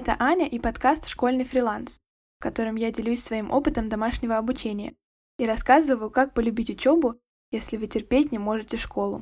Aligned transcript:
Это 0.00 0.16
Аня 0.18 0.48
и 0.48 0.58
подкаст 0.58 1.08
«Школьный 1.08 1.44
фриланс», 1.44 2.00
в 2.38 2.42
котором 2.42 2.76
я 2.76 2.90
делюсь 2.90 3.22
своим 3.22 3.50
опытом 3.50 3.90
домашнего 3.90 4.38
обучения 4.38 4.94
и 5.38 5.44
рассказываю, 5.44 6.10
как 6.10 6.32
полюбить 6.32 6.70
учебу, 6.70 7.20
если 7.50 7.76
вы 7.76 7.86
терпеть 7.86 8.32
не 8.32 8.38
можете 8.38 8.78
школу. 8.78 9.20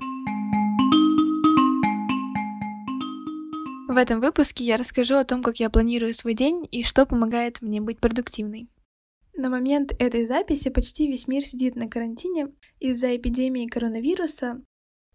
В 3.89 3.97
этом 3.97 4.21
выпуске 4.21 4.63
я 4.63 4.77
расскажу 4.77 5.17
о 5.17 5.25
том, 5.25 5.43
как 5.43 5.59
я 5.59 5.69
планирую 5.69 6.15
свой 6.15 6.35
день 6.35 6.69
и 6.71 6.85
что 6.85 7.07
помогает 7.07 7.61
мне 7.61 7.81
быть 7.81 7.99
продуктивной. 7.99 8.69
На 9.35 9.51
момент 9.51 9.93
этой 9.99 10.27
записи 10.27 10.71
почти 10.71 11.09
весь 11.09 11.27
мир 11.27 11.43
сидит 11.43 11.75
на 11.75 11.89
карантине 11.89 12.53
из-за 12.79 13.17
эпидемии 13.17 13.67
коронавируса, 13.67 14.63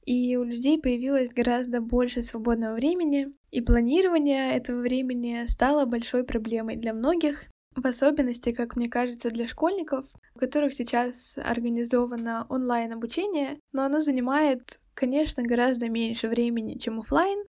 и 0.05 0.35
у 0.35 0.43
людей 0.43 0.80
появилось 0.80 1.30
гораздо 1.30 1.81
больше 1.81 2.21
свободного 2.21 2.75
времени, 2.75 3.34
и 3.52 3.61
планирование 3.61 4.53
этого 4.53 4.81
времени 4.81 5.45
стало 5.48 5.85
большой 5.85 6.23
проблемой 6.23 6.75
для 6.75 6.94
многих, 6.94 7.45
в 7.75 7.85
особенности, 7.88 8.52
как 8.52 8.75
мне 8.75 8.89
кажется, 8.89 9.30
для 9.30 9.47
школьников, 9.47 10.05
у 10.35 10.39
которых 10.39 10.73
сейчас 10.73 11.38
организовано 11.38 12.45
онлайн-обучение, 12.49 13.59
но 13.71 13.84
оно 13.84 14.02
занимает, 14.02 14.80
конечно, 14.94 15.44
гораздо 15.44 15.89
меньше 15.89 16.27
времени, 16.27 16.77
чем 16.77 16.99
офлайн, 16.99 17.44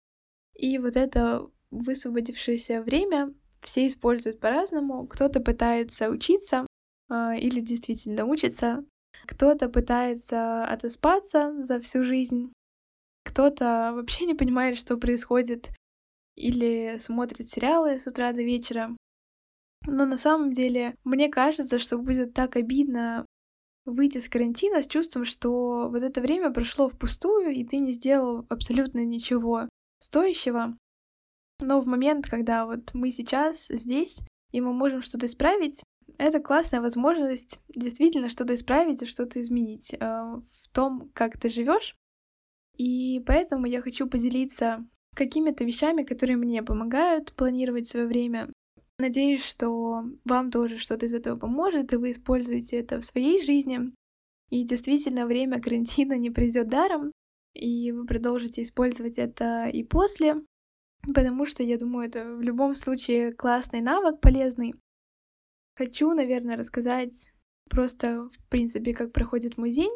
и 0.55 0.79
вот 0.79 0.97
это 0.97 1.47
высвободившееся 1.71 2.83
время 2.83 3.35
все 3.61 3.87
используют 3.87 4.41
по-разному. 4.41 5.07
Кто-то 5.07 5.41
пытается 5.41 6.09
учиться 6.09 6.67
э, 7.11 7.39
или 7.39 7.61
действительно 7.61 8.25
учится, 8.25 8.85
кто-то 9.27 9.69
пытается 9.69 10.65
отоспаться 10.65 11.63
за 11.63 11.81
всю 11.81 12.05
жизнь, 12.05 12.53
кто-то 13.25 13.93
вообще 13.95 14.27
не 14.27 14.35
понимает, 14.35 14.79
что 14.79 14.97
происходит, 14.97 15.71
или 16.37 16.97
смотрит 16.99 17.49
сериалы 17.49 17.99
с 17.99 18.07
утра 18.07 18.33
до 18.33 18.43
вечера. 18.43 18.97
Но 19.87 20.07
на 20.07 20.17
самом 20.17 20.53
деле, 20.53 20.97
мне 21.05 21.29
кажется, 21.29 21.79
что 21.79 21.99
будет 21.99 22.35
так 22.35 22.57
обидно 22.57 23.27
выйти 23.85 24.19
с 24.19 24.29
карантина 24.29 24.83
с 24.83 24.87
чувством, 24.87 25.25
что 25.25 25.89
вот 25.91 26.03
это 26.03 26.21
время 26.21 26.51
прошло 26.51 26.89
впустую, 26.89 27.51
и 27.51 27.65
ты 27.65 27.79
не 27.79 27.93
сделал 27.93 28.47
абсолютно 28.49 29.05
ничего 29.05 29.69
стоящего. 29.99 30.77
Но 31.61 31.81
в 31.81 31.87
момент, 31.87 32.29
когда 32.29 32.67
вот 32.67 32.95
мы 32.95 33.13
сейчас 33.13 33.67
здесь, 33.69 34.19
и 34.53 34.61
мы 34.61 34.73
можем 34.73 35.03
что-то 35.03 35.27
исправить, 35.27 35.83
это 36.19 36.41
классная 36.41 36.81
возможность 36.81 37.61
действительно 37.69 38.29
что-то 38.29 38.55
исправить 38.55 39.03
и 39.03 39.07
что-то 39.07 39.41
изменить 39.41 39.93
э, 39.93 39.97
в 39.99 40.69
том, 40.73 41.11
как 41.15 41.39
ты 41.39 41.49
живешь. 41.49 41.97
И 42.77 43.23
поэтому 43.27 43.67
я 43.67 43.81
хочу 43.83 44.09
поделиться 44.09 44.85
какими-то 45.15 45.65
вещами, 45.65 46.03
которые 46.03 46.37
мне 46.37 46.63
помогают 46.63 47.33
планировать 47.35 47.89
свое 47.89 48.07
время. 48.07 48.53
Надеюсь, 48.99 49.45
что 49.45 50.05
вам 50.25 50.51
тоже 50.51 50.79
что-то 50.79 51.07
из 51.07 51.15
этого 51.15 51.39
поможет, 51.39 51.93
и 51.93 51.97
вы 51.97 52.13
используете 52.13 52.79
это 52.79 53.01
в 53.01 53.05
своей 53.05 53.43
жизни. 53.45 53.93
И 54.51 54.65
действительно, 54.65 55.27
время 55.27 55.61
карантина 55.61 56.17
не 56.17 56.31
придет 56.31 56.69
даром, 56.69 57.11
и 57.55 57.93
вы 57.93 58.07
продолжите 58.07 58.63
использовать 58.63 59.19
это 59.19 59.67
и 59.69 59.83
после, 59.83 60.43
потому 61.15 61.47
что, 61.47 61.63
я 61.63 61.79
думаю, 61.79 62.09
это 62.09 62.25
в 62.25 62.41
любом 62.41 62.75
случае 62.75 63.33
классный 63.33 63.81
навык, 63.81 64.21
полезный. 64.21 64.75
Хочу, 65.77 66.13
наверное, 66.13 66.57
рассказать 66.57 67.33
просто, 67.69 68.29
в 68.29 68.49
принципе, 68.49 68.95
как 68.95 69.13
проходит 69.13 69.59
мой 69.59 69.73
день. 69.73 69.93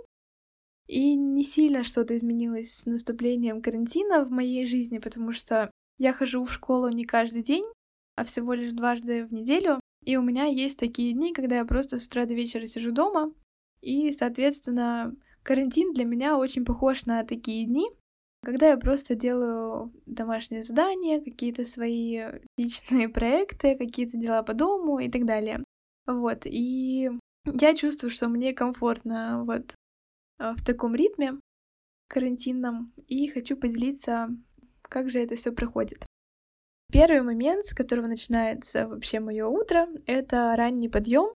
И 0.87 1.15
не 1.15 1.45
сильно 1.45 1.85
что-то 1.85 2.17
изменилось 2.17 2.73
с 2.73 2.87
наступлением 2.87 3.61
карантина 3.61 4.25
в 4.25 4.31
моей 4.31 4.67
жизни, 4.67 4.99
потому 4.99 5.33
что 5.33 5.71
я 5.99 6.13
хожу 6.13 6.45
в 6.45 6.53
школу 6.53 6.89
не 6.89 7.05
каждый 7.05 7.43
день, 7.43 7.65
а 8.17 8.25
всего 8.25 8.55
лишь 8.55 8.73
дважды 8.73 9.27
в 9.27 9.33
неделю. 9.33 9.81
И 10.05 10.17
у 10.17 10.23
меня 10.23 10.45
есть 10.45 10.79
такие 10.79 11.13
дни, 11.13 11.35
когда 11.35 11.57
я 11.57 11.65
просто 11.65 11.99
с 11.99 12.07
утра 12.07 12.25
до 12.25 12.35
вечера 12.35 12.67
сижу 12.67 12.91
дома. 12.91 13.33
И, 13.83 14.11
соответственно, 14.13 15.15
карантин 15.43 15.93
для 15.93 16.05
меня 16.05 16.39
очень 16.39 16.65
похож 16.65 17.05
на 17.05 17.23
такие 17.25 17.67
дни, 17.67 17.89
когда 18.49 18.69
я 18.71 18.79
просто 18.79 19.15
делаю 19.15 19.93
домашние 20.07 20.63
задания, 20.63 21.21
какие-то 21.21 21.67
свои 21.67 22.23
личные 22.57 23.07
проекты, 23.11 23.77
какие-то 23.77 24.17
дела 24.17 24.43
по 24.43 24.55
дому 24.55 25.01
и 25.01 25.11
так 25.11 25.27
далее. 25.27 25.63
Вот, 26.07 26.47
и 26.47 27.11
я 27.45 27.75
чувствую, 27.75 28.11
что 28.11 28.27
мне 28.29 28.55
комфортно 28.55 29.45
вот 29.45 29.75
а, 30.39 30.55
в 30.55 30.65
таком 30.65 30.95
ритме 30.95 31.35
карантинном, 32.09 32.95
и 33.07 33.29
хочу 33.29 33.55
поделиться, 33.55 34.31
как 34.81 35.11
же 35.11 35.19
это 35.19 35.37
все 35.37 35.53
проходит. 35.53 36.07
Первый 36.91 37.21
момент, 37.21 37.67
с 37.67 37.75
которого 37.75 38.07
начинается 38.07 38.89
вообще 38.89 39.21
мое 39.21 39.47
утро, 39.47 39.89
это 40.07 40.55
ранний 40.57 40.89
подъем. 40.89 41.35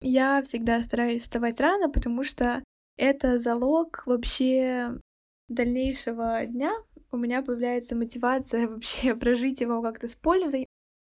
Я 0.00 0.44
всегда 0.44 0.80
стараюсь 0.84 1.22
вставать 1.22 1.58
рано, 1.58 1.90
потому 1.90 2.22
что 2.22 2.62
это 2.96 3.36
залог 3.36 4.04
вообще 4.06 5.00
дальнейшего 5.48 6.44
дня. 6.46 6.72
У 7.10 7.16
меня 7.16 7.42
появляется 7.42 7.96
мотивация 7.96 8.68
вообще 8.68 9.14
прожить 9.14 9.60
его 9.60 9.82
как-то 9.82 10.08
с 10.08 10.16
пользой, 10.16 10.66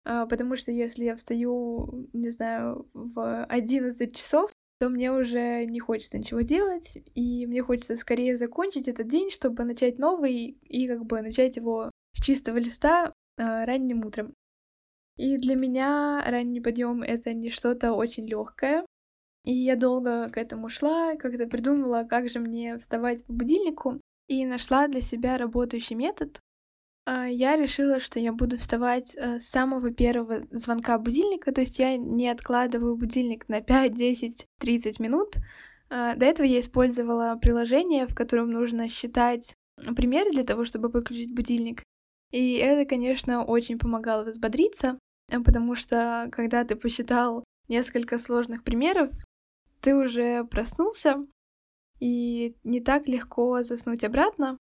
а, 0.04 0.26
потому 0.26 0.56
что 0.56 0.72
если 0.72 1.04
я 1.04 1.16
встаю, 1.16 2.08
не 2.12 2.30
знаю, 2.30 2.88
в 2.92 3.44
11 3.44 4.16
часов, 4.16 4.50
то 4.80 4.88
мне 4.88 5.12
уже 5.12 5.64
не 5.66 5.78
хочется 5.78 6.18
ничего 6.18 6.40
делать, 6.40 6.98
и 7.14 7.46
мне 7.46 7.62
хочется 7.62 7.96
скорее 7.96 8.36
закончить 8.36 8.88
этот 8.88 9.06
день, 9.06 9.30
чтобы 9.30 9.62
начать 9.62 9.98
новый 9.98 10.58
и 10.62 10.88
как 10.88 11.04
бы 11.04 11.22
начать 11.22 11.56
его 11.56 11.90
с 12.16 12.24
чистого 12.24 12.56
листа 12.56 13.12
э, 13.38 13.64
ранним 13.64 14.04
утром. 14.04 14.34
И 15.16 15.36
для 15.36 15.54
меня 15.54 16.24
ранний 16.26 16.60
подъем 16.60 17.02
это 17.02 17.32
не 17.32 17.48
что-то 17.48 17.92
очень 17.92 18.26
легкое. 18.26 18.84
И 19.44 19.52
я 19.52 19.76
долго 19.76 20.30
к 20.30 20.36
этому 20.36 20.68
шла, 20.68 21.16
как-то 21.16 21.46
придумала, 21.46 22.04
как 22.04 22.28
же 22.28 22.40
мне 22.40 22.78
вставать 22.78 23.24
по 23.24 23.32
будильнику, 23.32 24.00
и 24.28 24.44
нашла 24.46 24.88
для 24.88 25.00
себя 25.00 25.38
работающий 25.38 25.96
метод. 25.96 26.40
А, 27.04 27.26
я 27.26 27.56
решила, 27.56 28.00
что 28.00 28.20
я 28.20 28.32
буду 28.32 28.56
вставать 28.58 29.14
э, 29.16 29.38
с 29.38 29.48
самого 29.48 29.90
первого 29.90 30.42
звонка 30.50 30.98
будильника, 30.98 31.52
то 31.52 31.60
есть 31.62 31.78
я 31.78 31.96
не 31.96 32.28
откладываю 32.28 32.96
будильник 32.96 33.48
на 33.48 33.60
5, 33.60 33.94
10, 33.94 34.46
30 34.58 35.00
минут. 35.00 35.34
А, 35.90 36.14
до 36.14 36.26
этого 36.26 36.46
я 36.46 36.60
использовала 36.60 37.36
приложение, 37.36 38.06
в 38.06 38.14
котором 38.14 38.50
нужно 38.50 38.88
считать 38.88 39.54
примеры 39.96 40.30
для 40.30 40.44
того, 40.44 40.64
чтобы 40.64 40.88
выключить 40.88 41.34
будильник. 41.34 41.82
И 42.30 42.54
это, 42.54 42.88
конечно, 42.88 43.44
очень 43.44 43.78
помогало 43.78 44.24
взбодриться, 44.24 44.98
э, 45.28 45.40
потому 45.40 45.74
что 45.74 46.28
когда 46.30 46.64
ты 46.64 46.76
посчитал 46.76 47.44
несколько 47.68 48.18
сложных 48.18 48.62
примеров, 48.62 49.10
ты 49.80 49.96
уже 49.96 50.44
проснулся, 50.44 51.26
и 52.02 52.56
не 52.64 52.80
так 52.80 53.06
легко 53.06 53.62
заснуть 53.62 54.02
обратно, 54.02 54.58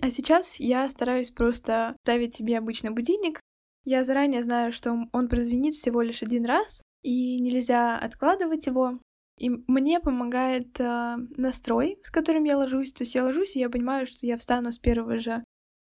а 0.00 0.10
сейчас 0.10 0.56
я 0.58 0.88
стараюсь 0.88 1.30
просто 1.30 1.94
ставить 2.02 2.34
себе 2.34 2.58
обычный 2.58 2.90
будильник. 2.90 3.40
Я 3.84 4.02
заранее 4.02 4.42
знаю, 4.42 4.72
что 4.72 4.96
он 5.12 5.28
прозвенит 5.28 5.74
всего 5.74 6.02
лишь 6.02 6.22
один 6.22 6.44
раз, 6.46 6.82
и 7.02 7.38
нельзя 7.38 7.96
откладывать 7.96 8.66
его. 8.66 8.98
И 9.38 9.48
мне 9.48 10.00
помогает 10.00 10.80
э, 10.80 11.16
настрой, 11.36 11.98
с 12.02 12.10
которым 12.10 12.44
я 12.44 12.58
ложусь. 12.58 12.92
То 12.92 13.04
есть 13.04 13.14
я 13.14 13.24
ложусь, 13.24 13.54
и 13.54 13.60
я 13.60 13.70
понимаю, 13.70 14.06
что 14.06 14.26
я 14.26 14.36
встану 14.36 14.72
с 14.72 14.78
первого 14.78 15.18
же 15.18 15.44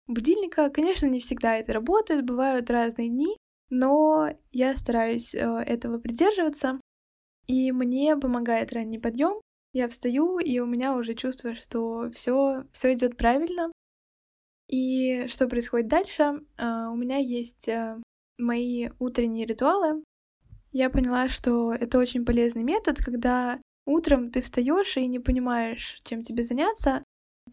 будильника. 0.07 0.71
Конечно, 0.71 1.07
не 1.07 1.21
всегда 1.21 1.57
это 1.57 1.75
работает, 1.75 2.25
бывают 2.25 2.71
разные 2.71 3.09
дни, 3.09 3.37
но 3.69 4.31
я 4.53 4.75
стараюсь 4.75 5.35
э, 5.35 5.39
этого 5.39 5.99
придерживаться. 5.99 6.81
И 7.47 7.73
мне 7.73 8.17
помогает 8.17 8.73
ранний 8.73 8.99
подъем. 8.99 9.41
Я 9.77 9.89
встаю, 9.89 10.39
и 10.39 10.59
у 10.59 10.65
меня 10.65 10.97
уже 10.97 11.13
чувство, 11.13 11.55
что 11.55 12.11
все, 12.11 12.65
все 12.73 12.95
идет 12.95 13.19
правильно. 13.19 13.71
И 14.69 15.27
что 15.27 15.47
происходит 15.49 15.89
дальше? 15.89 16.23
Uh, 16.57 16.91
у 16.91 16.97
меня 16.97 17.19
есть 17.19 17.69
uh, 17.69 18.01
мои 18.39 18.89
утренние 18.99 19.45
ритуалы. 19.45 20.03
Я 20.73 20.89
поняла, 20.89 21.29
что 21.29 21.75
это 21.75 21.99
очень 21.99 22.25
полезный 22.25 22.63
метод, 22.63 22.97
когда 23.05 23.61
утром 23.85 24.31
ты 24.31 24.41
встаешь 24.41 24.97
и 24.97 25.07
не 25.07 25.19
понимаешь, 25.19 26.01
чем 26.05 26.23
тебе 26.23 26.43
заняться. 26.43 27.05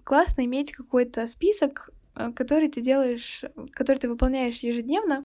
Классно 0.05 0.45
иметь 0.45 0.71
какой-то 0.71 1.27
список, 1.27 1.89
uh, 2.15 2.31
который 2.31 2.69
ты 2.69 2.79
делаешь, 2.79 3.43
который 3.73 3.97
ты 3.97 4.07
выполняешь 4.07 4.59
ежедневно. 4.59 5.25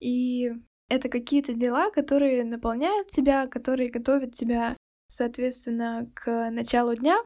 И 0.00 0.50
это 0.88 1.10
какие-то 1.10 1.52
дела, 1.52 1.90
которые 1.90 2.42
наполняют 2.44 3.10
тебя, 3.10 3.46
которые 3.46 3.90
готовят 3.90 4.34
тебя, 4.34 4.78
соответственно, 5.12 6.10
к 6.14 6.50
началу 6.50 6.94
дня. 6.94 7.18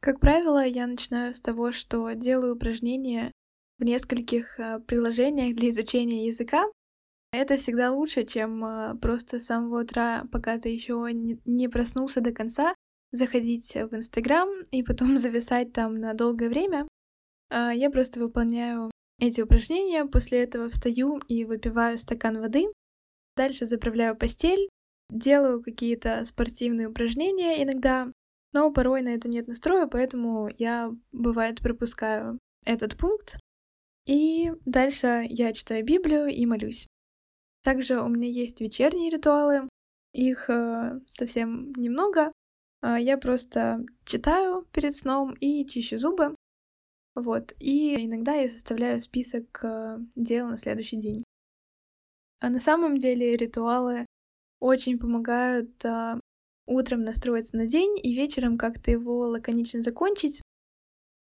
Как 0.00 0.20
правило, 0.20 0.64
я 0.64 0.86
начинаю 0.86 1.34
с 1.34 1.40
того, 1.40 1.72
что 1.72 2.12
делаю 2.12 2.54
упражнения 2.54 3.32
в 3.78 3.84
нескольких 3.84 4.58
э, 4.60 4.80
приложениях 4.80 5.56
для 5.56 5.70
изучения 5.70 6.26
языка. 6.26 6.64
Это 7.32 7.56
всегда 7.56 7.92
лучше, 7.92 8.24
чем 8.24 8.64
э, 8.64 8.94
просто 8.96 9.40
с 9.40 9.46
самого 9.46 9.82
утра, 9.82 10.24
пока 10.30 10.58
ты 10.58 10.68
еще 10.68 11.08
не 11.12 11.68
проснулся 11.68 12.20
до 12.20 12.32
конца, 12.32 12.74
заходить 13.12 13.74
в 13.74 13.94
Инстаграм 13.94 14.48
и 14.70 14.82
потом 14.82 15.16
зависать 15.18 15.72
там 15.72 15.98
на 15.98 16.14
долгое 16.14 16.48
время. 16.48 16.86
А, 17.50 17.72
я 17.72 17.90
просто 17.90 18.20
выполняю 18.20 18.90
эти 19.20 19.40
упражнения, 19.40 20.04
после 20.04 20.42
этого 20.42 20.68
встаю 20.68 21.18
и 21.28 21.44
выпиваю 21.44 21.98
стакан 21.98 22.40
воды, 22.40 22.66
дальше 23.36 23.66
заправляю 23.66 24.16
постель, 24.16 24.68
делаю 25.10 25.62
какие-то 25.62 26.24
спортивные 26.24 26.88
упражнения 26.88 27.62
иногда, 27.62 28.12
но 28.52 28.70
порой 28.72 29.02
на 29.02 29.08
это 29.10 29.28
нет 29.28 29.48
настроя, 29.48 29.86
поэтому 29.86 30.48
я, 30.58 30.92
бывает, 31.12 31.60
пропускаю 31.60 32.38
этот 32.64 32.96
пункт. 32.96 33.38
И 34.06 34.52
дальше 34.64 35.26
я 35.28 35.52
читаю 35.52 35.84
Библию 35.84 36.28
и 36.28 36.46
молюсь. 36.46 36.86
Также 37.62 38.00
у 38.00 38.08
меня 38.08 38.28
есть 38.28 38.60
вечерние 38.60 39.10
ритуалы, 39.10 39.68
их 40.12 40.48
э, 40.48 41.00
совсем 41.06 41.72
немного. 41.74 42.32
Э, 42.82 42.96
я 42.98 43.18
просто 43.18 43.84
читаю 44.04 44.66
перед 44.72 44.94
сном 44.94 45.34
и 45.34 45.66
чищу 45.66 45.98
зубы. 45.98 46.34
Вот. 47.14 47.52
И 47.58 48.06
иногда 48.06 48.34
я 48.34 48.48
составляю 48.48 49.00
список 49.00 49.62
э, 49.62 49.98
дел 50.16 50.48
на 50.48 50.56
следующий 50.56 50.96
день. 50.96 51.24
А 52.40 52.48
на 52.48 52.60
самом 52.60 52.98
деле 52.98 53.36
ритуалы 53.36 54.06
очень 54.60 54.98
помогают 54.98 55.84
э, 55.84 56.20
утром 56.66 57.02
настроиться 57.02 57.56
на 57.56 57.66
день 57.66 57.98
и 58.02 58.14
вечером 58.14 58.58
как-то 58.58 58.90
его 58.90 59.20
лаконично 59.28 59.80
закончить, 59.80 60.42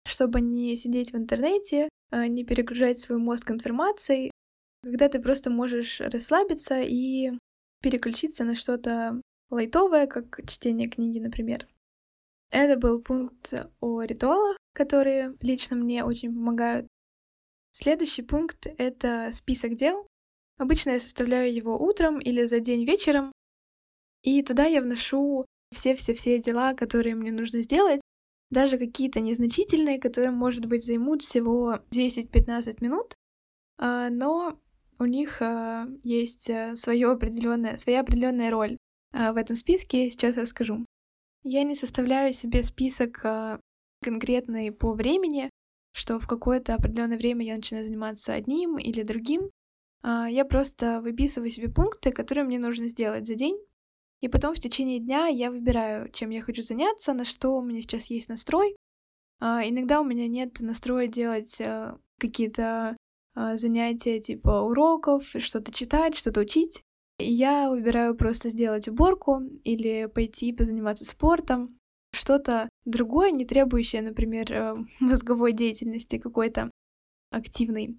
чтобы 0.06 0.40
не 0.40 0.76
сидеть 0.76 1.12
в 1.12 1.16
интернете, 1.16 1.88
э, 2.10 2.26
не 2.26 2.44
перегружать 2.44 2.98
свой 2.98 3.18
мозг 3.18 3.50
информацией, 3.50 4.30
когда 4.82 5.08
ты 5.08 5.20
просто 5.20 5.50
можешь 5.50 6.00
расслабиться 6.00 6.80
и 6.80 7.32
переключиться 7.82 8.44
на 8.44 8.54
что-то 8.56 9.20
лайтовое, 9.50 10.06
как 10.06 10.40
чтение 10.48 10.88
книги, 10.88 11.18
например. 11.18 11.66
Это 12.50 12.78
был 12.78 13.02
пункт 13.02 13.52
о 13.80 14.02
ритуалах, 14.02 14.56
которые 14.72 15.36
лично 15.40 15.76
мне 15.76 16.04
очень 16.04 16.32
помогают. 16.32 16.86
Следующий 17.72 18.22
пункт— 18.22 18.66
это 18.78 19.30
список 19.32 19.76
дел. 19.76 20.07
Обычно 20.58 20.90
я 20.90 21.00
составляю 21.00 21.52
его 21.54 21.78
утром 21.78 22.18
или 22.18 22.44
за 22.44 22.60
день 22.60 22.84
вечером, 22.84 23.32
и 24.22 24.42
туда 24.42 24.66
я 24.66 24.82
вношу 24.82 25.46
все-все-все 25.72 26.38
дела, 26.40 26.74
которые 26.74 27.14
мне 27.14 27.32
нужно 27.32 27.62
сделать, 27.62 28.00
даже 28.50 28.78
какие-то 28.78 29.20
незначительные, 29.20 29.98
которые, 29.98 30.30
может 30.30 30.66
быть, 30.66 30.84
займут 30.84 31.22
всего 31.22 31.80
10-15 31.90 32.76
минут, 32.80 33.14
а, 33.78 34.10
но 34.10 34.58
у 34.98 35.04
них 35.04 35.40
а, 35.40 35.86
есть 36.02 36.50
а, 36.50 36.74
свое 36.76 37.10
определенная, 37.10 37.78
своя 37.78 38.00
определенная 38.00 38.50
роль 38.50 38.76
в 39.12 39.36
этом 39.36 39.56
списке, 39.56 40.10
сейчас 40.10 40.36
расскажу. 40.36 40.84
Я 41.42 41.62
не 41.62 41.74
составляю 41.74 42.32
себе 42.32 42.62
список 42.62 43.24
а, 43.24 43.60
конкретный 44.02 44.72
по 44.72 44.92
времени, 44.92 45.50
что 45.92 46.18
в 46.18 46.26
какое-то 46.26 46.74
определенное 46.74 47.16
время 47.16 47.46
я 47.46 47.56
начинаю 47.56 47.84
заниматься 47.84 48.34
одним 48.34 48.76
или 48.76 49.02
другим. 49.02 49.50
А, 50.02 50.28
я 50.28 50.44
просто 50.44 51.00
выписываю 51.00 51.50
себе 51.50 51.68
пункты, 51.68 52.12
которые 52.12 52.44
мне 52.44 52.58
нужно 52.58 52.88
сделать 52.88 53.26
за 53.26 53.34
день. 53.34 53.58
И 54.20 54.28
потом 54.28 54.54
в 54.54 54.60
течение 54.60 54.98
дня 54.98 55.26
я 55.26 55.50
выбираю, 55.50 56.10
чем 56.10 56.30
я 56.30 56.42
хочу 56.42 56.62
заняться, 56.62 57.12
на 57.12 57.24
что 57.24 57.56
у 57.56 57.62
меня 57.62 57.80
сейчас 57.80 58.06
есть 58.06 58.28
настрой. 58.28 58.76
А, 59.40 59.62
иногда 59.66 60.00
у 60.00 60.04
меня 60.04 60.26
нет 60.26 60.60
настроя 60.60 61.06
делать 61.06 61.60
какие-то 62.18 62.96
занятия 63.54 64.18
типа 64.18 64.62
уроков, 64.62 65.24
что-то 65.38 65.72
читать, 65.72 66.16
что-то 66.16 66.40
учить 66.40 66.82
я 67.18 67.68
выбираю 67.68 68.14
просто 68.14 68.50
сделать 68.50 68.88
уборку 68.88 69.40
или 69.64 70.06
пойти 70.06 70.52
позаниматься 70.52 71.04
спортом, 71.04 71.78
что-то 72.12 72.68
другое, 72.84 73.32
не 73.32 73.44
требующее, 73.44 74.02
например, 74.02 74.52
э, 74.52 74.76
мозговой 75.00 75.52
деятельности 75.52 76.18
какой-то 76.18 76.70
активной. 77.30 77.98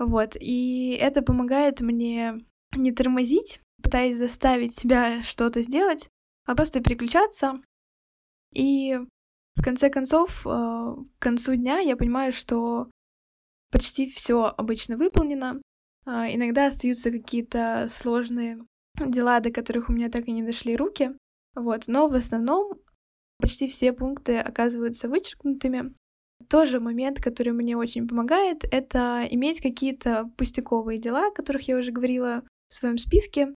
Вот, 0.00 0.34
и 0.40 0.96
это 0.98 1.20
помогает 1.20 1.82
мне 1.82 2.40
не 2.74 2.90
тормозить, 2.90 3.60
пытаясь 3.82 4.16
заставить 4.16 4.74
себя 4.74 5.22
что-то 5.22 5.60
сделать, 5.60 6.08
а 6.46 6.54
просто 6.54 6.80
переключаться. 6.80 7.60
И 8.50 8.98
в 9.56 9.62
конце 9.62 9.90
концов, 9.90 10.46
э, 10.46 10.48
к 10.48 11.22
концу 11.22 11.54
дня 11.54 11.80
я 11.80 11.98
понимаю, 11.98 12.32
что 12.32 12.90
почти 13.70 14.10
все 14.10 14.46
обычно 14.46 14.96
выполнено, 14.96 15.60
а, 16.06 16.32
иногда 16.32 16.68
остаются 16.68 17.10
какие-то 17.10 17.86
сложные 17.90 18.64
дела, 18.98 19.40
до 19.40 19.50
которых 19.50 19.90
у 19.90 19.92
меня 19.92 20.08
так 20.08 20.26
и 20.28 20.32
не 20.32 20.42
дошли 20.42 20.76
руки. 20.76 21.12
Вот, 21.54 21.88
но 21.88 22.08
в 22.08 22.14
основном 22.14 22.72
почти 23.38 23.68
все 23.68 23.92
пункты 23.92 24.38
оказываются 24.38 25.10
вычеркнутыми. 25.10 25.94
Тоже 26.48 26.80
момент, 26.80 27.20
который 27.20 27.52
мне 27.52 27.76
очень 27.76 28.08
помогает, 28.08 28.64
это 28.70 29.26
иметь 29.30 29.60
какие-то 29.60 30.30
пустяковые 30.36 30.98
дела, 30.98 31.28
о 31.28 31.32
которых 31.32 31.68
я 31.68 31.76
уже 31.76 31.92
говорила 31.92 32.42
в 32.68 32.74
своем 32.74 32.98
списке, 32.98 33.54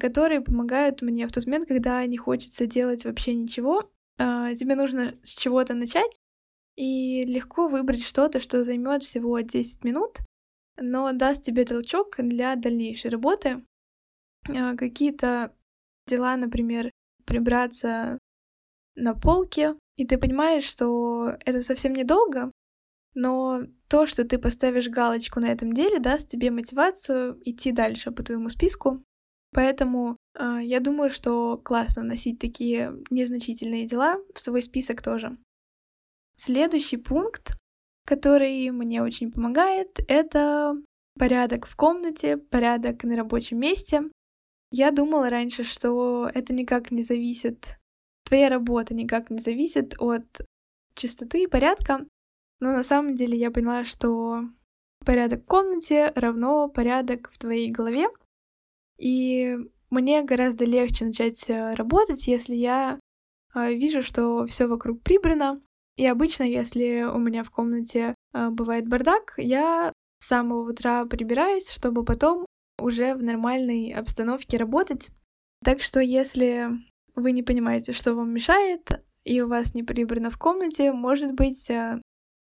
которые 0.00 0.40
помогают 0.40 1.02
мне 1.02 1.26
в 1.26 1.32
тот 1.32 1.46
момент, 1.46 1.66
когда 1.66 2.04
не 2.06 2.16
хочется 2.16 2.66
делать 2.66 3.04
вообще 3.04 3.34
ничего. 3.34 3.90
А, 4.18 4.54
тебе 4.54 4.74
нужно 4.74 5.14
с 5.22 5.34
чего-то 5.34 5.74
начать 5.74 6.20
и 6.76 7.24
легко 7.24 7.68
выбрать 7.68 8.02
что-то, 8.02 8.40
что 8.40 8.64
займет 8.64 9.02
всего 9.02 9.40
10 9.40 9.84
минут, 9.84 10.18
но 10.78 11.12
даст 11.12 11.42
тебе 11.42 11.64
толчок 11.64 12.16
для 12.18 12.56
дальнейшей 12.56 13.10
работы. 13.10 13.62
А, 14.48 14.76
какие-то 14.76 15.54
дела, 16.06 16.36
например, 16.36 16.90
прибраться 17.24 18.18
на 18.94 19.14
полке, 19.14 19.74
и 19.96 20.06
ты 20.06 20.18
понимаешь, 20.18 20.64
что 20.64 21.36
это 21.44 21.62
совсем 21.62 21.92
недолго, 21.92 22.50
но 23.14 23.62
то, 23.88 24.06
что 24.06 24.24
ты 24.24 24.38
поставишь 24.38 24.88
галочку 24.88 25.40
на 25.40 25.46
этом 25.46 25.72
деле, 25.72 25.98
даст 25.98 26.28
тебе 26.28 26.50
мотивацию 26.50 27.40
идти 27.44 27.72
дальше 27.72 28.10
по 28.10 28.22
твоему 28.22 28.48
списку. 28.48 29.02
Поэтому 29.52 30.16
э, 30.38 30.58
я 30.62 30.80
думаю, 30.80 31.08
что 31.10 31.56
классно 31.56 32.02
вносить 32.02 32.38
такие 32.38 32.92
незначительные 33.10 33.86
дела 33.86 34.18
в 34.34 34.40
свой 34.40 34.62
список 34.62 35.02
тоже. 35.02 35.38
Следующий 36.36 36.98
пункт 36.98 37.56
который 38.06 38.70
мне 38.70 39.02
очень 39.02 39.30
помогает, 39.30 39.98
это 40.08 40.74
порядок 41.18 41.66
в 41.66 41.76
комнате, 41.76 42.36
порядок 42.36 43.02
на 43.04 43.16
рабочем 43.16 43.58
месте. 43.58 44.04
Я 44.70 44.90
думала 44.92 45.28
раньше, 45.28 45.64
что 45.64 46.30
это 46.32 46.54
никак 46.54 46.90
не 46.90 47.02
зависит, 47.02 47.78
твоя 48.26 48.48
работа 48.48 48.94
никак 48.94 49.30
не 49.30 49.38
зависит 49.38 49.94
от 49.98 50.24
чистоты 50.94 51.44
и 51.44 51.46
порядка, 51.46 52.06
но 52.60 52.72
на 52.72 52.82
самом 52.82 53.14
деле 53.14 53.38
я 53.38 53.50
поняла, 53.50 53.84
что 53.84 54.42
порядок 55.04 55.42
в 55.42 55.46
комнате 55.46 56.12
равно 56.14 56.68
порядок 56.68 57.30
в 57.30 57.38
твоей 57.38 57.70
голове, 57.70 58.08
и 58.98 59.56
мне 59.90 60.22
гораздо 60.22 60.64
легче 60.64 61.04
начать 61.04 61.48
э, 61.48 61.74
работать, 61.74 62.26
если 62.26 62.54
я 62.54 62.98
э, 63.54 63.74
вижу, 63.74 64.02
что 64.02 64.46
все 64.46 64.66
вокруг 64.66 65.02
прибрано, 65.02 65.60
и 65.96 66.04
обычно, 66.06 66.42
если 66.42 67.02
у 67.02 67.18
меня 67.18 67.44
в 67.44 67.50
комнате 67.50 68.14
э, 68.34 68.50
бывает 68.50 68.88
бардак, 68.88 69.34
я 69.36 69.92
с 70.18 70.26
самого 70.26 70.70
утра 70.70 71.04
прибираюсь, 71.06 71.70
чтобы 71.70 72.04
потом 72.04 72.44
уже 72.78 73.14
в 73.14 73.22
нормальной 73.22 73.92
обстановке 73.92 74.56
работать. 74.56 75.10
Так 75.64 75.82
что 75.82 76.00
если 76.00 76.70
вы 77.16 77.32
не 77.32 77.42
понимаете, 77.42 77.92
что 77.92 78.14
вам 78.14 78.32
мешает, 78.32 79.02
и 79.24 79.40
у 79.40 79.48
вас 79.48 79.74
не 79.74 79.82
прибрано 79.82 80.30
в 80.30 80.38
комнате, 80.38 80.92
может 80.92 81.32
быть, 81.32 81.68
э, 81.70 82.00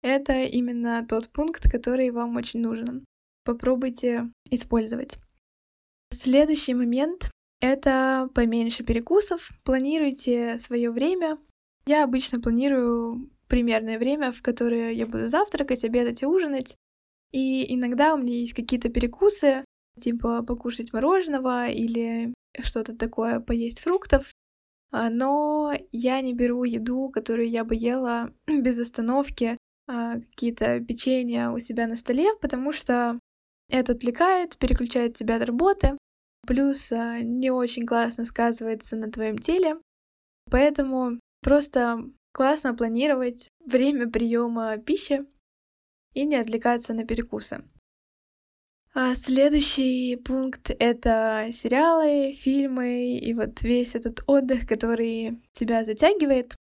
это 0.02 0.44
именно 0.44 1.06
тот 1.08 1.30
пункт, 1.30 1.70
который 1.70 2.12
вам 2.12 2.36
очень 2.38 2.62
нужен. 2.62 3.06
Попробуйте 3.44 4.32
использовать. 4.50 5.18
Следующий 6.12 6.74
момент— 6.74 7.32
это 7.60 8.30
поменьше 8.34 8.84
перекусов. 8.84 9.50
Планируйте 9.64 10.58
свое 10.60 10.92
время, 10.92 11.38
я 11.86 12.04
обычно 12.04 12.40
планирую 12.40 13.30
примерное 13.48 13.98
время, 13.98 14.32
в 14.32 14.42
которое 14.42 14.92
я 14.92 15.06
буду 15.06 15.28
завтракать, 15.28 15.84
обедать 15.84 16.22
и 16.22 16.26
ужинать. 16.26 16.78
И 17.32 17.74
иногда 17.74 18.14
у 18.14 18.18
меня 18.18 18.34
есть 18.34 18.54
какие-то 18.54 18.90
перекусы, 18.90 19.66
типа 20.00 20.44
покушать 20.44 20.94
мороженого 20.94 21.68
или 21.68 22.34
что-то 22.62 22.96
такое, 22.96 23.40
поесть 23.40 23.80
фруктов. 23.80 24.32
А, 24.92 25.10
но 25.10 25.74
я 25.92 26.22
не 26.22 26.34
беру 26.34 26.64
еду, 26.64 27.10
которую 27.10 27.50
я 27.50 27.64
бы 27.64 27.76
ела 27.76 28.32
без 28.48 28.80
остановки, 28.80 29.58
а, 29.88 30.20
какие-то 30.20 30.80
печенья 30.82 31.50
у 31.50 31.60
себя 31.60 31.88
на 31.88 31.96
столе, 31.96 32.36
потому 32.42 32.74
что 32.74 33.20
это 33.70 33.94
отвлекает, 33.94 34.58
переключает 34.58 35.16
тебя 35.16 35.38
от 35.38 35.44
работы, 35.44 35.98
плюс 36.46 36.92
а, 36.92 37.22
не 37.22 37.52
очень 37.52 37.86
классно 37.86 38.26
сказывается 38.26 38.96
на 38.96 39.12
твоем 39.12 39.38
теле. 39.38 39.78
Поэтому 40.50 41.20
Просто 41.42 42.04
классно 42.34 42.76
планировать 42.76 43.50
время 43.66 44.10
приема 44.10 44.78
пищи 44.78 45.26
и 46.14 46.24
не 46.24 46.36
отвлекаться 46.36 46.94
на 46.94 47.06
перекусы. 47.06 47.64
А 48.94 49.16
следующий 49.16 50.18
пункт— 50.18 50.70
это 50.80 51.48
сериалы, 51.54 52.34
фильмы 52.34 53.18
и 53.18 53.34
вот 53.34 53.62
весь 53.62 53.96
этот 53.96 54.22
отдых, 54.28 54.68
который 54.68 55.40
тебя 55.54 55.86
затягивает. 55.86 56.58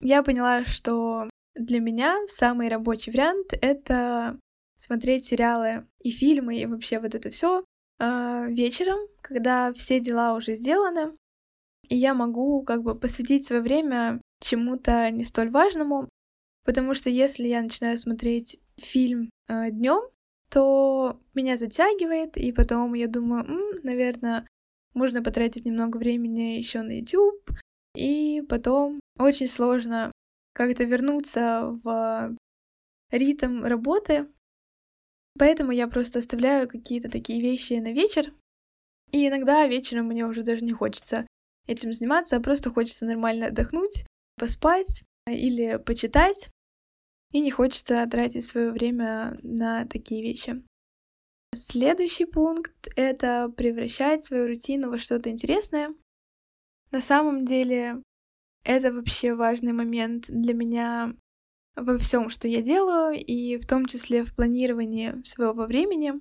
Я 0.00 0.22
поняла, 0.22 0.64
что 0.64 1.28
для 1.54 1.80
меня 1.80 2.18
самый 2.28 2.68
рабочий 2.68 3.10
вариант— 3.10 3.52
это 3.60 4.38
смотреть 4.78 5.26
сериалы 5.26 5.86
и 6.00 6.10
фильмы, 6.10 6.56
и 6.56 6.64
вообще 6.64 7.00
вот 7.00 7.14
это 7.14 7.28
все 7.28 7.64
э, 7.98 8.46
вечером, 8.48 8.98
когда 9.20 9.74
все 9.74 10.00
дела 10.00 10.34
уже 10.34 10.54
сделаны, 10.54 11.12
и 11.88 11.96
я 11.96 12.14
могу 12.14 12.62
как 12.62 12.82
бы 12.82 12.98
посвятить 12.98 13.46
свое 13.46 13.60
время 13.60 14.22
чему-то 14.40 15.10
не 15.10 15.24
столь 15.24 15.50
важному, 15.50 16.08
потому 16.64 16.94
что 16.94 17.10
если 17.10 17.46
я 17.46 17.60
начинаю 17.60 17.98
смотреть 17.98 18.58
фильм 18.78 19.28
э, 19.48 19.70
днем, 19.70 20.00
то 20.50 21.20
меня 21.34 21.56
затягивает, 21.56 22.36
и 22.36 22.52
потом 22.52 22.94
я 22.94 23.08
думаю, 23.08 23.44
М, 23.44 23.80
наверное, 23.82 24.46
можно 24.94 25.22
потратить 25.22 25.64
немного 25.64 25.98
времени 25.98 26.56
еще 26.58 26.82
на 26.82 26.98
YouTube, 26.98 27.50
и 27.94 28.42
потом 28.48 29.00
очень 29.18 29.48
сложно 29.48 30.12
как-то 30.54 30.84
вернуться 30.84 31.76
в 31.84 32.36
ритм 33.10 33.64
работы. 33.64 34.28
Поэтому 35.38 35.72
я 35.72 35.86
просто 35.86 36.18
оставляю 36.20 36.68
какие-то 36.68 37.10
такие 37.10 37.40
вещи 37.40 37.74
на 37.74 37.92
вечер. 37.92 38.32
И 39.12 39.28
иногда 39.28 39.66
вечером 39.66 40.06
мне 40.06 40.26
уже 40.26 40.42
даже 40.42 40.64
не 40.64 40.72
хочется 40.72 41.26
этим 41.66 41.92
заниматься, 41.92 42.36
а 42.36 42.40
просто 42.40 42.70
хочется 42.70 43.06
нормально 43.06 43.46
отдохнуть, 43.46 44.04
поспать 44.36 45.02
или 45.28 45.78
почитать. 45.84 46.50
И 47.36 47.40
не 47.40 47.50
хочется 47.50 48.06
тратить 48.10 48.46
свое 48.46 48.70
время 48.70 49.38
на 49.42 49.84
такие 49.84 50.22
вещи. 50.22 50.64
Следующий 51.54 52.24
пункт— 52.24 52.88
это 52.96 53.52
превращать 53.54 54.24
свою 54.24 54.46
рутину 54.46 54.88
во 54.88 54.96
что-то 54.96 55.28
интересное. 55.28 55.94
На 56.92 57.02
самом 57.02 57.44
деле, 57.44 58.02
это 58.64 58.90
вообще 58.90 59.34
важный 59.34 59.74
момент 59.74 60.24
для 60.28 60.54
меня 60.54 61.14
во 61.74 61.98
всем, 61.98 62.30
что 62.30 62.48
я 62.48 62.62
делаю, 62.62 63.14
и 63.14 63.58
в 63.58 63.66
том 63.66 63.84
числе 63.84 64.24
в 64.24 64.34
планировании 64.34 65.22
своего 65.22 65.66
времени. 65.66 66.14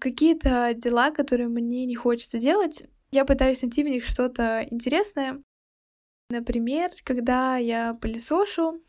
Какие-то 0.00 0.74
дела, 0.74 1.10
которые 1.10 1.48
мне 1.48 1.86
не 1.86 1.96
хочется 1.96 2.38
делать, 2.38 2.84
я 3.10 3.24
пытаюсь 3.24 3.62
найти 3.62 3.82
в 3.82 3.88
них 3.88 4.04
что-то 4.04 4.64
интересное. 4.70 5.42
Например, 6.30 6.92
когда 7.02 7.56
я 7.56 7.94
пылесошу 7.94 8.80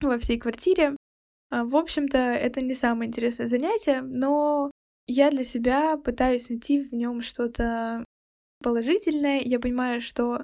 во 0.00 0.18
всей 0.18 0.38
квартире, 0.38 0.96
а, 1.50 1.64
в 1.64 1.76
общем-то, 1.76 2.18
это 2.18 2.60
не 2.60 2.74
самое 2.74 3.08
интересное 3.08 3.46
занятие, 3.46 4.02
но 4.02 4.70
я 5.06 5.30
для 5.30 5.44
себя 5.44 5.96
пытаюсь 5.96 6.48
найти 6.48 6.82
в 6.82 6.92
нем 6.92 7.22
что-то 7.22 8.04
положительное. 8.60 9.40
Я 9.40 9.60
понимаю, 9.60 10.00
что 10.00 10.42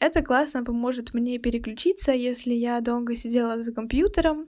это 0.00 0.22
классно 0.22 0.64
поможет 0.64 1.14
мне 1.14 1.38
переключиться, 1.38 2.12
если 2.12 2.52
я 2.52 2.80
долго 2.80 3.14
сидела 3.14 3.62
за 3.62 3.72
компьютером 3.72 4.46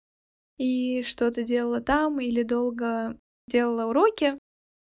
и 0.57 1.03
что-то 1.03 1.43
делала 1.43 1.81
там 1.81 2.19
или 2.19 2.43
долго 2.43 3.17
делала 3.47 3.89
уроки, 3.89 4.37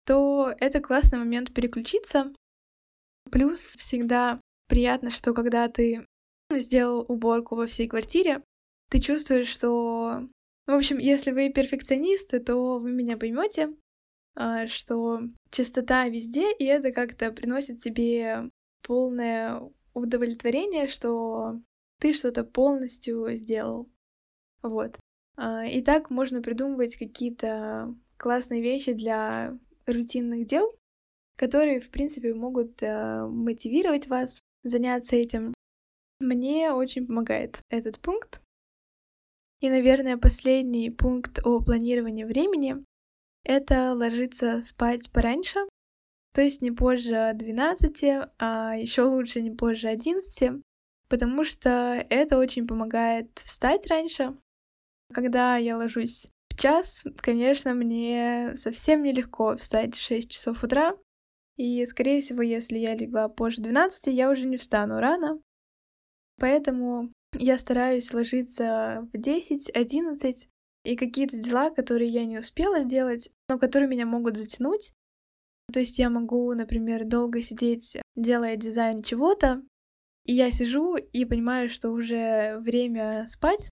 то 0.06 0.52
это 0.58 0.80
классный 0.80 1.18
момент 1.18 1.52
переключиться. 1.52 2.32
Плюс 3.30 3.60
всегда 3.60 4.40
приятно, 4.68 5.10
что 5.10 5.34
когда 5.34 5.68
ты 5.68 6.06
сделал 6.50 7.04
уборку 7.08 7.56
во 7.56 7.66
всей 7.66 7.88
квартире, 7.88 8.42
ты 8.90 9.00
чувствуешь, 9.00 9.48
что... 9.48 10.28
В 10.66 10.72
общем, 10.72 10.98
если 10.98 11.32
вы 11.32 11.50
перфекционисты, 11.50 12.38
то 12.38 12.78
вы 12.78 12.92
меня 12.92 13.16
поймете, 13.16 13.74
а, 14.36 14.66
что 14.68 15.20
чистота 15.50 16.08
везде, 16.08 16.52
и 16.52 16.64
это 16.64 16.92
как-то 16.92 17.32
приносит 17.32 17.82
тебе 17.82 18.50
полное 18.82 19.62
удовлетворение, 19.94 20.86
что 20.86 21.60
ты 21.98 22.12
что-то 22.12 22.44
полностью 22.44 23.26
сделал. 23.36 23.88
Вот. 24.62 24.98
А, 25.36 25.64
и 25.66 25.82
так 25.82 26.10
можно 26.10 26.42
придумывать 26.42 26.96
какие-то 26.96 27.94
классные 28.16 28.62
вещи 28.62 28.92
для 28.92 29.58
рутинных 29.86 30.46
дел, 30.46 30.74
которые, 31.36 31.80
в 31.80 31.90
принципе, 31.90 32.34
могут 32.34 32.82
э, 32.82 33.26
мотивировать 33.26 34.06
вас 34.06 34.40
заняться 34.62 35.16
этим. 35.16 35.54
Мне 36.20 36.72
очень 36.72 37.06
помогает 37.06 37.60
этот 37.70 37.98
пункт. 37.98 38.42
И, 39.60 39.68
наверное, 39.68 40.16
последний 40.16 40.90
пункт 40.90 41.40
о 41.44 41.60
планировании 41.60 42.24
времени— 42.24 42.76
это 43.44 43.94
ложиться 43.94 44.62
спать 44.62 45.12
пораньше, 45.12 45.60
то 46.32 46.40
есть 46.40 46.62
не 46.62 46.70
позже 46.70 47.32
12, 47.34 48.04
а 48.38 48.74
еще 48.76 49.02
лучше 49.02 49.42
не 49.42 49.50
позже 49.50 49.88
11, 49.88 50.62
потому 51.08 51.44
что 51.44 52.04
это 52.08 52.38
очень 52.38 52.66
помогает 52.66 53.38
встать 53.38 53.86
раньше. 53.88 54.36
Когда 55.12 55.56
я 55.56 55.76
ложусь 55.76 56.28
в 56.48 56.58
час, 56.58 57.04
конечно, 57.16 57.74
мне 57.74 58.52
совсем 58.56 59.02
нелегко 59.02 59.56
встать 59.56 59.94
в 59.94 60.00
6 60.00 60.30
часов 60.30 60.62
утра, 60.62 60.96
и, 61.56 61.84
скорее 61.84 62.22
всего, 62.22 62.40
если 62.40 62.78
я 62.78 62.94
легла 62.94 63.28
позже 63.28 63.60
12, 63.60 64.06
я 64.06 64.30
уже 64.30 64.46
не 64.46 64.56
встану 64.56 65.00
рано. 65.00 65.42
Поэтому 66.38 67.12
я 67.32 67.58
стараюсь 67.58 68.12
ложиться 68.12 69.08
в 69.12 69.16
10-11, 69.16 70.48
и 70.84 70.96
какие-то 70.96 71.36
дела, 71.36 71.70
которые 71.70 72.08
я 72.08 72.24
не 72.24 72.38
успела 72.38 72.82
сделать, 72.82 73.30
но 73.48 73.58
которые 73.58 73.88
меня 73.88 74.06
могут 74.06 74.36
затянуть, 74.36 74.92
то 75.72 75.80
есть 75.80 75.98
я 75.98 76.10
могу, 76.10 76.52
например, 76.54 77.04
долго 77.04 77.42
сидеть, 77.42 77.96
делая 78.16 78.56
дизайн 78.56 79.02
чего-то, 79.02 79.62
и 80.24 80.34
я 80.34 80.50
сижу 80.50 80.96
и 80.96 81.24
понимаю, 81.24 81.68
что 81.68 81.90
уже 81.90 82.58
время 82.60 83.26
спать, 83.28 83.70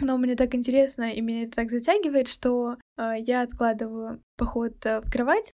но 0.00 0.16
мне 0.16 0.36
так 0.36 0.54
интересно, 0.54 1.12
и 1.12 1.20
меня 1.20 1.44
это 1.44 1.56
так 1.56 1.70
затягивает, 1.70 2.28
что 2.28 2.76
э, 2.96 3.14
я 3.18 3.42
откладываю 3.42 4.22
поход 4.36 4.74
э, 4.86 5.00
в 5.00 5.10
кровать, 5.10 5.52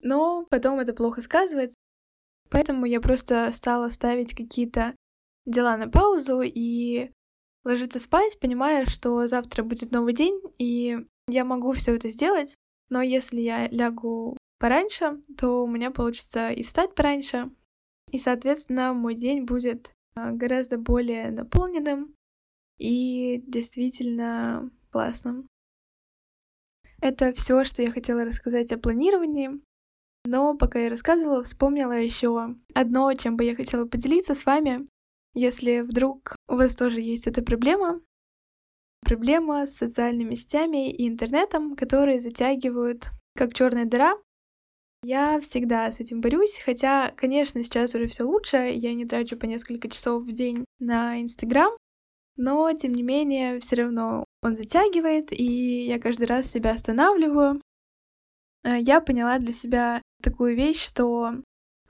но 0.00 0.46
потом 0.48 0.78
это 0.78 0.92
плохо 0.92 1.22
сказывается. 1.22 1.74
Поэтому 2.50 2.86
я 2.86 3.00
просто 3.00 3.50
стала 3.52 3.88
ставить 3.88 4.34
какие-то 4.34 4.94
дела 5.46 5.76
на 5.76 5.88
паузу 5.88 6.42
и 6.44 7.10
ложиться 7.64 8.00
спать, 8.00 8.38
понимая, 8.40 8.86
что 8.86 9.26
завтра 9.26 9.62
будет 9.62 9.90
новый 9.90 10.14
день, 10.14 10.40
и 10.58 10.98
я 11.28 11.44
могу 11.44 11.72
все 11.72 11.94
это 11.94 12.08
сделать. 12.08 12.54
Но 12.88 13.02
если 13.02 13.40
я 13.40 13.68
лягу 13.68 14.36
пораньше, 14.58 15.22
то 15.38 15.64
у 15.64 15.66
меня 15.66 15.90
получится 15.90 16.50
и 16.50 16.62
встать 16.62 16.94
пораньше, 16.94 17.50
и, 18.10 18.18
соответственно, 18.18 18.92
мой 18.92 19.14
день 19.14 19.44
будет 19.44 19.92
а, 20.14 20.32
гораздо 20.32 20.78
более 20.78 21.30
наполненным 21.30 22.14
и 22.78 23.42
действительно 23.46 24.70
классным. 24.90 25.46
Это 27.00 27.32
все, 27.32 27.64
что 27.64 27.82
я 27.82 27.90
хотела 27.90 28.24
рассказать 28.24 28.72
о 28.72 28.78
планировании. 28.78 29.60
Но 30.26 30.54
пока 30.54 30.80
я 30.80 30.90
рассказывала, 30.90 31.44
вспомнила 31.44 31.92
еще 31.92 32.54
одно, 32.74 33.12
чем 33.14 33.36
бы 33.36 33.44
я 33.44 33.56
хотела 33.56 33.86
поделиться 33.86 34.34
с 34.34 34.44
вами. 34.44 34.86
Если 35.34 35.80
вдруг 35.80 36.36
у 36.48 36.56
вас 36.56 36.74
тоже 36.74 37.00
есть 37.00 37.26
эта 37.26 37.42
проблема, 37.42 38.00
проблема 39.02 39.66
с 39.66 39.76
социальными 39.76 40.34
сетями 40.34 40.90
и 40.90 41.08
интернетом, 41.08 41.76
которые 41.76 42.20
затягивают 42.20 43.10
как 43.36 43.54
черная 43.54 43.84
дыра 43.84 44.16
я 45.02 45.40
всегда 45.40 45.90
с 45.90 46.00
этим 46.00 46.20
борюсь, 46.20 46.60
хотя, 46.62 47.10
конечно, 47.16 47.62
сейчас 47.62 47.94
уже 47.94 48.06
все 48.06 48.24
лучше, 48.24 48.56
я 48.56 48.92
не 48.92 49.06
трачу 49.06 49.38
по 49.38 49.46
несколько 49.46 49.88
часов 49.88 50.24
в 50.24 50.32
день 50.32 50.64
на 50.78 51.20
Инстаграм, 51.22 51.72
но, 52.36 52.70
тем 52.74 52.92
не 52.92 53.02
менее, 53.02 53.60
все 53.60 53.76
равно 53.76 54.24
он 54.42 54.56
затягивает, 54.56 55.32
и 55.32 55.86
я 55.86 55.98
каждый 55.98 56.26
раз 56.26 56.50
себя 56.50 56.72
останавливаю. 56.72 57.62
Э, 58.62 58.78
я 58.78 59.00
поняла 59.00 59.38
для 59.38 59.54
себя 59.54 60.02
такую 60.22 60.54
вещь, 60.54 60.84
что 60.84 61.32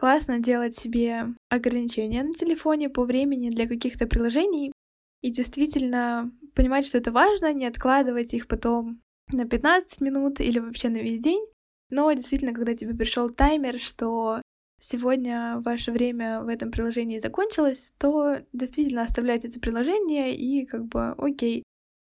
классно 0.00 0.38
делать 0.38 0.74
себе 0.74 1.26
ограничения 1.50 2.22
на 2.22 2.32
телефоне 2.32 2.88
по 2.88 3.04
времени 3.04 3.50
для 3.50 3.68
каких-то 3.68 4.06
приложений, 4.06 4.72
и 5.20 5.30
действительно 5.30 6.32
понимать, 6.54 6.86
что 6.86 6.96
это 6.96 7.12
важно, 7.12 7.52
не 7.52 7.66
откладывать 7.66 8.32
их 8.32 8.48
потом 8.48 9.02
на 9.30 9.46
15 9.46 10.00
минут 10.00 10.40
или 10.40 10.58
вообще 10.58 10.88
на 10.88 10.96
весь 10.96 11.20
день, 11.20 11.44
но 11.90 12.10
действительно, 12.12 12.54
когда 12.54 12.74
тебе 12.74 12.94
пришел 12.94 13.28
таймер, 13.28 13.78
что 13.78 14.40
сегодня 14.80 15.60
ваше 15.60 15.92
время 15.92 16.40
в 16.40 16.48
этом 16.48 16.70
приложении 16.70 17.18
закончилось, 17.18 17.92
то 17.98 18.38
действительно 18.54 19.02
оставляйте 19.02 19.48
это 19.48 19.60
приложение 19.60 20.34
и 20.34 20.64
как 20.64 20.86
бы 20.86 21.10
окей, 21.18 21.62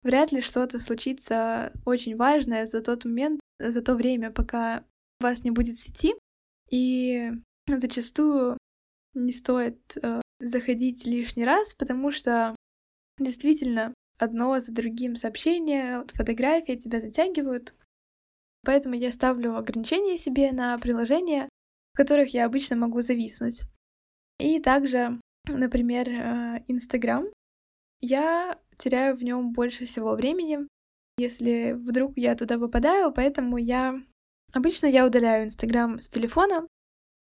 вряд 0.02 0.32
ли 0.32 0.40
что-то 0.40 0.80
случится 0.80 1.72
очень 1.84 2.16
важное 2.16 2.66
за 2.66 2.80
тот 2.80 3.04
момент, 3.04 3.38
за 3.60 3.80
то 3.80 3.94
время, 3.94 4.32
пока 4.32 4.82
вас 5.20 5.44
не 5.44 5.52
будет 5.52 5.76
в 5.76 5.80
сети. 5.80 6.16
И 6.68 7.30
зачастую 7.66 8.58
не 9.14 9.32
стоит 9.32 9.78
э, 10.02 10.20
заходить 10.40 11.04
лишний 11.06 11.44
раз, 11.44 11.74
потому 11.74 12.12
что 12.12 12.54
действительно 13.18 13.94
одно 14.18 14.58
за 14.60 14.72
другим 14.72 15.16
сообщения, 15.16 16.04
фотографии 16.14 16.76
тебя 16.76 17.00
затягивают, 17.00 17.74
Поэтому 18.66 18.96
я 18.96 19.12
ставлю 19.12 19.56
ограничения 19.56 20.18
себе 20.18 20.50
на 20.50 20.76
приложения, 20.78 21.48
в 21.94 21.96
которых 21.96 22.34
я 22.34 22.44
обычно 22.44 22.74
могу 22.74 23.00
зависнуть. 23.00 23.62
И 24.40 24.58
также, 24.58 25.20
например, 25.46 26.08
э, 26.08 26.64
Инстаграм. 26.66 27.26
Я 28.00 28.58
теряю 28.76 29.16
в 29.16 29.22
нем 29.22 29.52
больше 29.52 29.86
всего 29.86 30.16
времени. 30.16 30.66
если 31.18 31.72
вдруг 31.72 32.18
я 32.18 32.34
туда 32.34 32.58
попадаю, 32.58 33.12
поэтому 33.12 33.56
я... 33.56 34.02
Обычно 34.52 34.86
я 34.86 35.06
удаляю 35.06 35.44
Инстаграм 35.44 36.00
с 36.00 36.08
телефона 36.08 36.66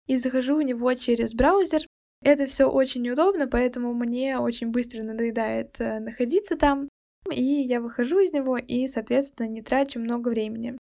и 0.07 0.17
захожу 0.17 0.57
в 0.57 0.63
него 0.63 0.93
через 0.95 1.35
браузер. 1.35 1.87
Это 2.23 2.47
все 2.47 2.67
очень 2.67 3.09
удобно, 3.09 3.47
поэтому 3.47 3.95
мне 3.95 4.39
очень 4.39 4.71
быстро 4.71 5.03
надоедает 5.03 5.81
э, 5.81 6.01
находиться 6.01 6.57
там, 6.57 6.89
и 7.31 7.43
я 7.43 7.81
выхожу 7.81 8.19
из 8.19 8.33
него 8.33 8.59
и, 8.59 8.89
соответственно, 8.89 9.47
не 9.47 9.63
трачу 9.63 9.99
много 9.99 10.29
времени. 10.29 10.77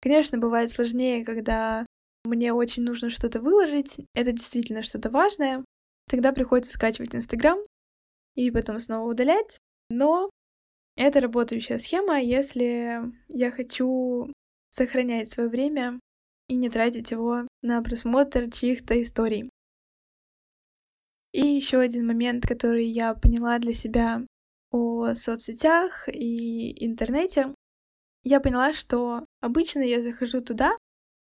Конечно, 0.00 0.38
бывает 0.38 0.70
сложнее, 0.70 1.24
когда 1.24 1.84
мне 2.24 2.52
очень 2.52 2.84
нужно 2.84 3.10
что-то 3.10 3.40
выложить, 3.40 3.96
это 4.14 4.32
действительно 4.32 4.82
что-то 4.82 5.10
важное, 5.10 5.64
тогда 6.08 6.32
приходится 6.32 6.72
скачивать 6.72 7.14
Инстаграм 7.14 7.58
и 8.34 8.50
потом 8.50 8.78
снова 8.80 9.10
удалять, 9.10 9.58
но 9.90 10.30
это 10.96 11.20
работающая 11.20 11.78
схема, 11.78 12.20
если 12.20 13.00
я 13.28 13.50
хочу 13.50 14.32
сохранять 14.70 15.30
свое 15.30 15.48
время 15.48 16.00
и 16.48 16.56
не 16.56 16.70
тратить 16.70 17.10
его 17.10 17.46
на 17.62 17.82
просмотр 17.82 18.50
чьих-то 18.50 19.00
историй. 19.02 19.50
И 21.32 21.46
еще 21.46 21.78
один 21.78 22.06
момент, 22.06 22.46
который 22.46 22.86
я 22.86 23.14
поняла 23.14 23.58
для 23.58 23.74
себя 23.74 24.22
о 24.70 25.14
соцсетях 25.14 26.08
и 26.08 26.84
интернете, 26.84 27.54
я 28.24 28.40
поняла, 28.40 28.72
что 28.72 29.24
обычно 29.40 29.80
я 29.80 30.02
захожу 30.02 30.40
туда, 30.40 30.76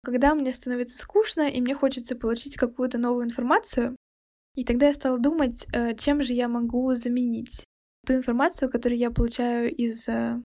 когда 0.02 0.34
мне 0.34 0.52
становится 0.52 0.98
скучно 0.98 1.48
и 1.48 1.60
мне 1.60 1.74
хочется 1.74 2.16
получить 2.16 2.56
какую-то 2.56 2.98
новую 2.98 3.24
информацию, 3.24 3.96
и 4.54 4.64
тогда 4.64 4.88
я 4.88 4.94
стала 4.94 5.18
думать, 5.18 5.66
э, 5.72 5.94
чем 5.96 6.22
же 6.22 6.32
я 6.32 6.48
могу 6.48 6.92
заменить 6.94 7.64
ту 8.06 8.14
информацию, 8.14 8.70
которую 8.70 8.98
я 8.98 9.10
получаю 9.10 9.72
из 9.74 10.08
э, 10.08 10.42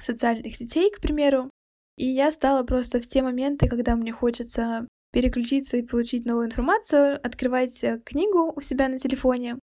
социальных 0.00 0.56
сетей, 0.56 0.90
к 0.90 1.00
примеру. 1.00 1.50
И 1.96 2.06
я 2.06 2.30
стала 2.30 2.62
просто 2.62 3.00
в 3.00 3.06
те 3.06 3.22
моменты, 3.22 3.68
когда 3.68 3.96
мне 3.96 4.12
хочется 4.12 4.86
переключиться 5.12 5.78
и 5.78 5.82
получить 5.82 6.26
новую 6.26 6.46
информацию, 6.46 7.18
открывать 7.24 7.82
э, 7.82 8.00
книгу 8.04 8.52
у 8.54 8.60
себя 8.60 8.88
на 8.88 8.98
телефоне 8.98 9.58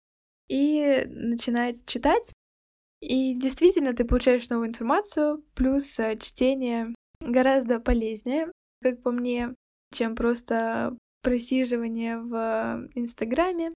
и 0.48 1.04
начинать 1.08 1.84
читать. 1.86 2.32
И 3.00 3.34
действительно, 3.34 3.92
ты 3.92 4.04
получаешь 4.04 4.48
новую 4.48 4.68
информацию, 4.68 5.44
плюс 5.54 5.84
чтение 6.20 6.94
гораздо 7.20 7.80
полезнее, 7.80 8.50
как 8.80 9.02
по 9.02 9.10
мне, 9.10 9.54
чем 9.92 10.14
просто 10.14 10.96
просиживание 11.22 12.18
в 12.18 12.88
Инстаграме. 12.94 13.74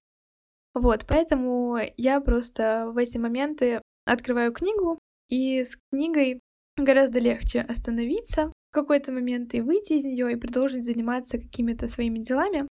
Вот, 0.73 1.05
поэтому 1.07 1.77
я 1.97 2.21
просто 2.21 2.89
в 2.91 2.97
эти 2.97 3.17
моменты 3.17 3.81
открываю 4.05 4.51
книгу, 4.53 4.99
и 5.29 5.65
с 5.65 5.77
книгой 5.91 6.39
гораздо 6.77 7.19
легче 7.19 7.61
остановиться 7.61 8.53
в 8.69 8.73
какой-то 8.73 9.11
момент 9.11 9.53
и 9.53 9.61
выйти 9.61 9.93
из 9.93 10.05
нее 10.05 10.31
и 10.31 10.35
продолжить 10.35 10.85
заниматься 10.85 11.37
какими-то 11.37 11.87
своими 11.87 12.19
делами. 12.19 12.67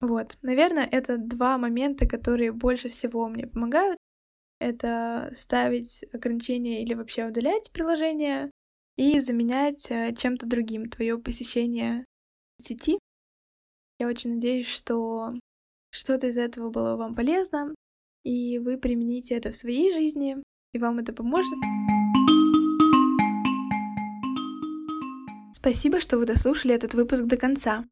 Вот, 0.00 0.36
наверное, 0.42 0.88
это 0.90 1.16
два 1.18 1.58
момента, 1.58 2.08
которые 2.08 2.52
больше 2.52 2.88
всего 2.88 3.28
мне 3.28 3.46
помогают. 3.46 3.98
Это 4.58 5.32
ставить 5.36 6.04
ограничения 6.12 6.82
или 6.82 6.94
вообще 6.94 7.26
удалять 7.26 7.70
приложение 7.72 8.50
и 8.96 9.18
заменять 9.20 9.90
э, 9.90 10.14
чем-то 10.14 10.46
другим 10.46 10.88
твое 10.88 11.18
посещение 11.18 12.04
сети. 12.60 12.98
Я 13.98 14.08
очень 14.08 14.34
надеюсь, 14.34 14.66
что 14.66 15.34
что-то 15.90 16.28
из 16.28 16.36
этого 16.36 16.70
было 16.70 16.96
вам 16.96 17.14
полезно, 17.14 17.74
и 18.24 18.58
вы 18.58 18.78
примените 18.78 19.34
это 19.34 19.52
в 19.52 19.56
своей 19.56 19.92
жизни, 19.92 20.36
и 20.72 20.78
вам 20.78 20.98
это 20.98 21.12
поможет. 21.12 21.58
Спасибо, 25.62 26.00
что 26.00 26.18
вы 26.18 26.26
дослушали 26.26 26.74
этот 26.74 26.92
выпуск 26.92 27.22
до 27.22 27.36
конца. 27.36 27.84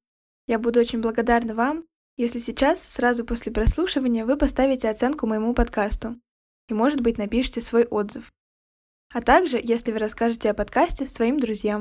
Я 0.48 0.58
буду 0.58 0.80
очень 0.80 1.00
благодарна 1.00 1.54
вам, 1.54 1.84
если 2.16 2.40
сейчас, 2.40 2.82
сразу 2.82 3.24
после 3.24 3.52
прослушивания, 3.52 4.26
вы 4.26 4.36
поставите 4.36 4.90
оценку 4.90 5.28
моему 5.28 5.54
подкасту 5.54 6.16
и, 6.68 6.74
может 6.74 7.00
быть, 7.00 7.16
напишите 7.16 7.60
свой 7.60 7.84
отзыв. 7.84 8.28
А 9.14 9.22
также, 9.22 9.60
если 9.62 9.92
вы 9.92 10.00
расскажете 10.00 10.50
о 10.50 10.54
подкасте 10.54 11.06
своим 11.06 11.38
друзьям. 11.38 11.78